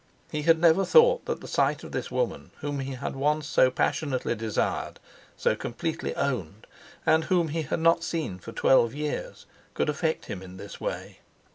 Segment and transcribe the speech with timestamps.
[0.31, 3.69] He had never thought that the sight of this woman whom he had once so
[3.69, 4.99] passionately desired,
[5.37, 6.65] so completely owned,
[7.05, 9.45] and whom he had not seen for twelve years,
[9.75, 11.19] could affect him in this way.